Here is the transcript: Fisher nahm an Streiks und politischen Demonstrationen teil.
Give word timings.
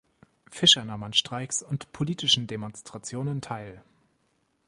Fisher 0.49 0.83
nahm 0.83 1.03
an 1.03 1.13
Streiks 1.13 1.61
und 1.61 1.91
politischen 1.91 2.47
Demonstrationen 2.47 3.39
teil. 3.39 3.83